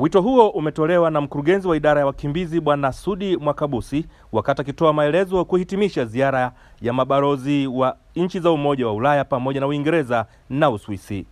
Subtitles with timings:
[0.00, 5.44] Wito huo umetolewa na mkurugenzi wa idara ya wakimbizi Bwana Sudi Mwakabusi wakati akitoa maelezo
[5.44, 11.26] kuhitimisha ziara ya mabalozi wa nchi za Umoja wa Ulaya pamoja na Uingereza na Uswisi.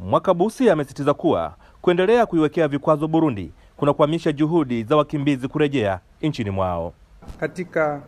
[0.00, 6.92] Mwakabusi amesisitiza kuwa kuendelea kuiwekea vikwazo Burundi kunakwamisha juhudi za wakimbizi kurejea nchini mwao.
[7.40, 8.02] Katika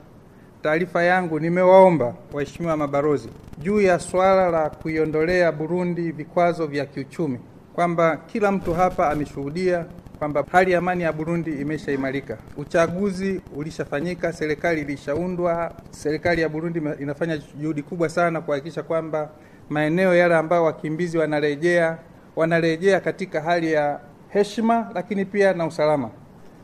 [0.62, 3.28] taarifa yangu nimewaomba waheshimiwa mabalozi
[3.58, 7.38] juu ya swala la kuiondolea Burundi vikwazo vya kiuchumi,
[7.80, 9.84] kwamba kila mtu hapa ameshuhudia
[10.18, 12.36] kwamba hali ya amani ya Burundi imeshaimarika.
[12.56, 15.72] Uchaguzi ulishafanyika, serikali ilishaundwa.
[15.90, 19.30] Serikali ya Burundi inafanya juhudi kubwa sana kuhakikisha kwamba
[19.70, 21.98] maeneo yale ambayo wakimbizi wanarejea
[22.36, 26.10] wanarejea katika hali ya heshima, lakini pia na usalama.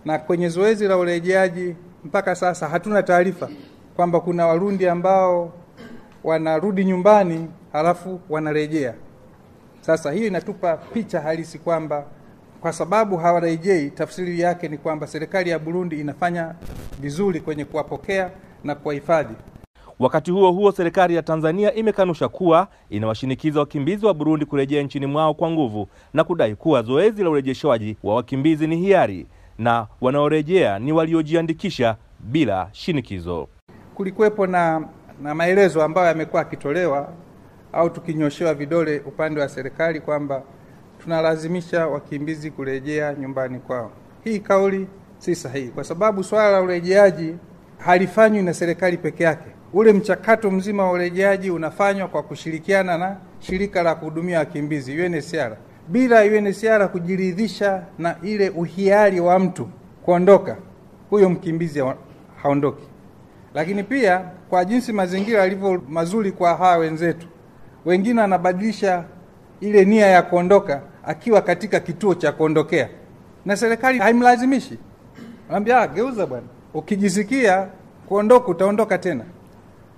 [0.04, 3.48] Na kwenye zoezi la urejeaji mpaka sasa hatuna taarifa
[3.96, 5.52] kwamba kuna Warundi ambao
[6.24, 8.94] wanarudi nyumbani halafu wanarejea.
[9.86, 12.04] Sasa hiyo inatupa picha halisi kwamba
[12.60, 16.54] kwa sababu hawarejei, tafsiri yake ni kwamba serikali ya Burundi inafanya
[17.00, 18.30] vizuri kwenye kuwapokea
[18.64, 19.34] na kuwahifadhi.
[19.98, 25.34] Wakati huo huo, serikali ya Tanzania imekanusha kuwa inawashinikiza wakimbizi wa Burundi kurejea nchini mwao
[25.34, 29.26] kwa nguvu na kudai kuwa zoezi la urejeshwaji wa wakimbizi ni hiari
[29.58, 33.48] na wanaorejea ni waliojiandikisha bila shinikizo.
[33.94, 34.88] Kulikuwepo na,
[35.22, 37.08] na maelezo ambayo yamekuwa yakitolewa
[37.76, 40.42] au tukinyoshewa vidole upande wa serikali kwamba
[41.02, 43.90] tunalazimisha wakimbizi kurejea nyumbani kwao.
[44.24, 44.86] Hii kauli
[45.18, 47.34] si sahihi, kwa sababu swala la urejeaji
[47.78, 49.48] halifanywi na serikali peke yake.
[49.72, 55.56] Ule mchakato mzima wa urejeaji unafanywa kwa kushirikiana na shirika la kuhudumia wakimbizi UNHCR.
[55.88, 59.68] Bila UNHCR kujiridhisha na ile uhiari wa mtu
[60.02, 60.56] kuondoka,
[61.10, 61.82] huyo mkimbizi
[62.42, 62.88] haondoki.
[63.54, 64.18] Lakini pia
[64.50, 67.26] kwa jinsi mazingira yalivyo mazuri kwa hawa wenzetu,
[67.86, 69.04] wengine wanabadilisha
[69.60, 72.88] ile nia ya kuondoka akiwa katika kituo cha kuondokea,
[73.44, 74.78] na serikali haimlazimishi,
[75.50, 77.66] anambia ah, geuza bwana, ukijisikia
[78.08, 79.24] kuondoka utaondoka tena.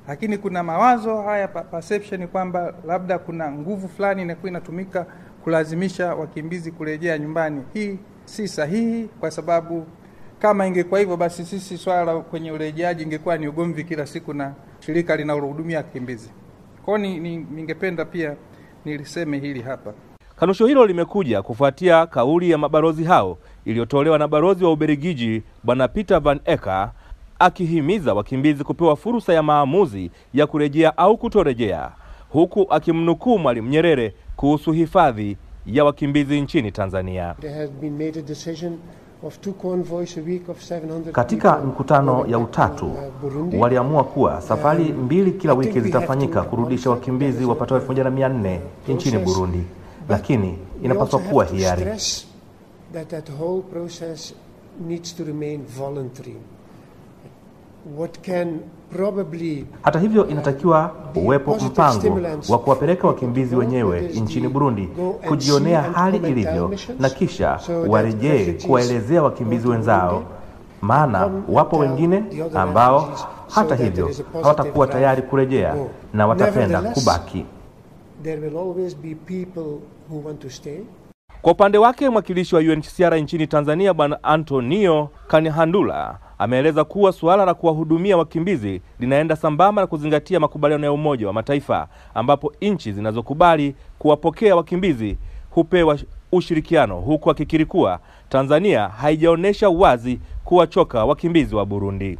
[0.09, 5.06] Lakini kuna mawazo haya perception kwamba labda kuna nguvu fulani inakuwa inatumika
[5.44, 7.62] kulazimisha wakimbizi kurejea nyumbani.
[7.75, 9.87] Hii si sahihi, kwa sababu
[10.38, 15.16] kama ingekuwa hivyo, basi sisi swala kwenye urejeaji ingekuwa ni ugomvi kila siku na shirika
[15.16, 16.31] linalohudumia wakimbizi.
[16.88, 18.37] Kwa hiyo ni, ningependa pia
[18.84, 19.93] niliseme hili hapa.
[20.37, 26.21] Kanusho hilo limekuja kufuatia kauli ya mabalozi hao iliyotolewa na balozi wa Ubelgiji Bwana Peter
[26.21, 26.93] van Eka
[27.38, 31.91] akihimiza wakimbizi kupewa fursa ya maamuzi ya kurejea au kutorejea,
[32.28, 37.34] huku akimnukuu Mwalimu Nyerere kuhusu hifadhi ya wakimbizi nchini Tanzania.
[41.12, 42.93] Katika mkutano ya utatu
[43.59, 48.61] waliamua kuwa safari mbili kila wiki zitafanyika kurudisha wakimbizi wapatao elfu moja na mia nne
[48.89, 49.62] nchini Burundi,
[50.09, 51.84] lakini inapaswa kuwa hiari.
[59.82, 64.88] Hata hivyo, inatakiwa uwepo mpango wa kuwapeleka wakimbizi wenyewe nchini Burundi
[65.28, 70.22] kujionea hali ilivyo, na kisha warejee kuwaelezea wakimbizi wenzao,
[70.81, 73.09] maana wapo wengine ambao
[73.50, 74.10] hata hivyo
[74.43, 75.75] hawatakuwa tayari kurejea
[76.15, 77.44] na watapenda kubaki.
[81.43, 87.54] Kwa upande wake mwakilishi wa UNHCR nchini Tanzania Bwana Antonio Kanihandula ameeleza kuwa suala la
[87.54, 94.56] kuwahudumia wakimbizi linaenda sambamba na kuzingatia makubaliano ya Umoja wa Mataifa ambapo nchi zinazokubali kuwapokea
[94.56, 95.16] wakimbizi
[95.50, 95.99] hupewa
[96.32, 102.19] ushirikiano, huku akikiri kuwa Tanzania haijaonyesha wazi kuwachoka wakimbizi wa Burundi.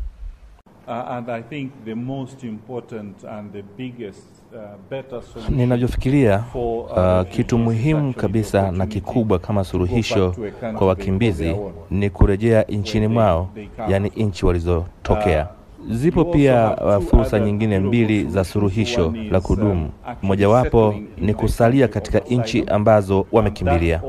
[5.49, 10.34] Ninavyofikiria uh, uh, kitu muhimu kabisa na kikubwa kama suluhisho
[10.78, 11.56] kwa wakimbizi
[11.91, 13.49] ni kurejea nchini mwao,
[13.88, 15.43] yaani nchi walizotokea.
[15.50, 15.59] Uh,
[15.94, 19.91] Zipo pia uh, fursa nyingine mbili za suluhisho la kudumu.
[20.06, 24.03] uh, Mojawapo ni kusalia katika nchi ambazo wamekimbilia.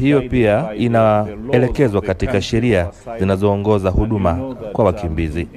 [0.00, 4.34] Hiyo pia inaelekezwa katika sheria zinazoongoza huduma
[4.72, 5.48] kwa um, wakimbizi.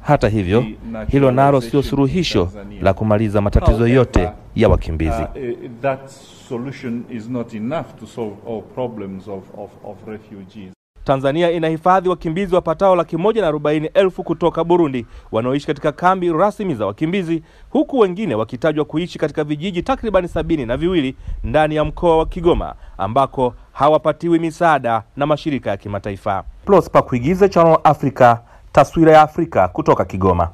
[0.00, 0.64] Hata hivyo,
[1.08, 2.48] hilo nalo sio suluhisho
[2.82, 5.22] la kumaliza matatizo yote ya wakimbizi.
[5.22, 6.06] Uh,
[6.48, 10.73] solution is not enough to solve all problems of, of, of refugees.
[11.04, 16.74] Tanzania inahifadhi wakimbizi wapatao laki moja na arobaini elfu kutoka Burundi wanaoishi katika kambi rasmi
[16.74, 22.18] za wakimbizi, huku wengine wakitajwa kuishi katika vijiji takribani sabini na viwili ndani ya mkoa
[22.18, 26.44] wa Kigoma ambako hawapatiwi misaada na mashirika ya kimataifa.
[26.64, 28.36] Prosper Kuigiza, Channel Africa,
[28.72, 30.50] taswira ya Afrika kutoka Kigoma.